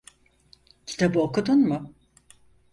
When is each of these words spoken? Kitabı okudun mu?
Kitabı 0.85 1.19
okudun 1.19 1.63
mu? 1.67 1.93